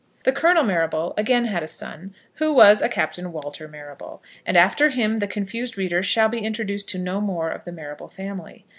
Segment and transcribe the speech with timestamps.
[0.23, 4.89] The Colonel Marrable again had a son, who was a Captain Walter Marrable, and after
[4.89, 8.65] him the confused reader shall be introduced to no more of the Marrable family.